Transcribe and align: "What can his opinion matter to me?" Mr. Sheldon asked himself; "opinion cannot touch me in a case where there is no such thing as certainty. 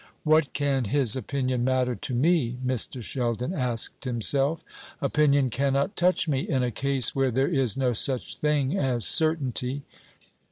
"What 0.23 0.53
can 0.53 0.85
his 0.85 1.15
opinion 1.15 1.63
matter 1.63 1.93
to 1.93 2.15
me?" 2.15 2.57
Mr. 2.65 3.03
Sheldon 3.03 3.53
asked 3.53 4.05
himself; 4.05 4.63
"opinion 4.99 5.51
cannot 5.51 5.95
touch 5.95 6.27
me 6.27 6.39
in 6.39 6.63
a 6.63 6.71
case 6.71 7.13
where 7.13 7.29
there 7.29 7.47
is 7.47 7.77
no 7.77 7.93
such 7.93 8.37
thing 8.37 8.75
as 8.75 9.05
certainty. 9.05 9.83